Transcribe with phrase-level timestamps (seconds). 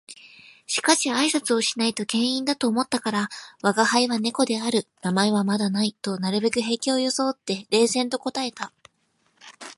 [0.65, 3.29] しかし挨拶をしないと険呑だと思ったから
[3.61, 4.87] 「吾輩は猫である。
[5.03, 8.73] 名前はまだない」となるべく平気を装って冷然と答えた